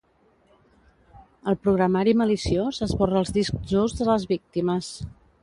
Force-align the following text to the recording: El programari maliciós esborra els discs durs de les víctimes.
El 1.53 1.57
programari 1.65 2.15
maliciós 2.23 2.81
esborra 2.87 3.21
els 3.21 3.35
discs 3.37 3.71
durs 3.75 3.97
de 4.01 4.09
les 4.11 4.27
víctimes. 4.35 4.91